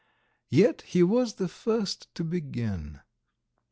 Yet 0.49 0.81
he 0.81 1.03
was 1.03 1.35
the 1.35 1.47
first 1.47 2.07
to 2.15 2.23
begin. 2.23 3.01